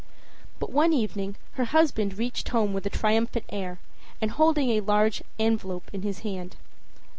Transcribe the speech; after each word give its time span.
But 0.59 0.71
one 0.71 0.93
evening 0.93 1.35
her 1.51 1.65
husband 1.65 2.17
reached 2.17 2.49
home 2.49 2.73
with 2.73 2.87
a 2.87 2.89
triumphant 2.89 3.45
air 3.49 3.77
and 4.19 4.31
holding 4.31 4.71
a 4.71 4.79
large 4.81 5.21
envelope 5.37 5.91
in 5.93 6.01
his 6.01 6.21
hand. 6.21 6.55